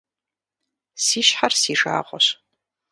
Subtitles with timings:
[1.05, 2.27] Си щхьэр си жагъуэщ.